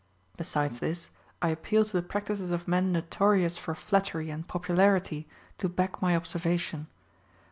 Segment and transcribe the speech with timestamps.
[0.35, 1.11] Besides this.
[1.43, 5.27] I appeal to the practices of men notorious for flatter) and popularity
[5.59, 6.87] to back my observation.